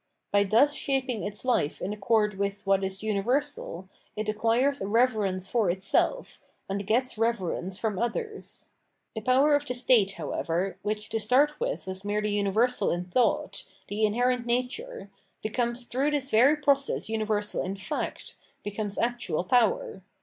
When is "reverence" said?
7.19-7.77